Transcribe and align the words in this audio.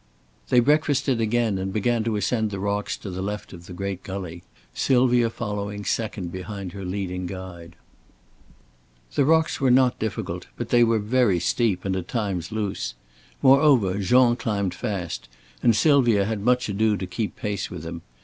They 0.49 0.61
breakfasted 0.61 1.21
again 1.21 1.59
and 1.59 1.71
began 1.71 2.03
to 2.05 2.15
ascend 2.15 2.49
the 2.49 2.57
rocks 2.57 2.97
to 2.97 3.11
the 3.11 3.21
left 3.21 3.53
of 3.53 3.67
the 3.67 3.73
great 3.73 4.01
gully, 4.01 4.41
Sylvia 4.73 5.29
following 5.29 5.85
second 5.85 6.31
behind 6.31 6.71
her 6.71 6.83
leading 6.83 7.27
guide. 7.27 7.75
The 9.13 9.25
rocks 9.25 9.61
were 9.61 9.69
not 9.69 9.99
difficult, 9.99 10.47
but 10.57 10.69
they 10.69 10.83
were 10.83 10.97
very 10.97 11.39
steep 11.39 11.85
and 11.85 11.95
at 11.95 12.07
times 12.07 12.51
loose. 12.51 12.95
Moreover, 13.43 13.99
Jean 13.99 14.35
climbed 14.35 14.73
fast 14.73 15.29
and 15.61 15.75
Sylvia 15.75 16.25
had 16.25 16.41
much 16.41 16.67
ado 16.67 16.97
to 16.97 17.05
keep 17.05 17.35
pace 17.35 17.69
with 17.69 17.83
him. 17.85 18.01